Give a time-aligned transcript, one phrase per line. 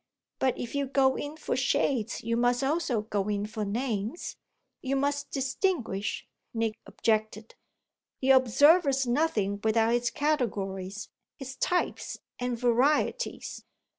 [0.39, 4.35] "But if you go in for shades you must also go in for names.
[4.81, 7.53] You must distinguish," Nick objected.
[8.19, 13.63] "The observer's nothing without his categories, his types and varieties."